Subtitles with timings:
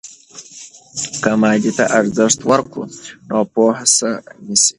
[1.21, 2.89] که مادیې ته ارزښت ورکوو،
[3.29, 4.69] نو پوهه ساه نیسي.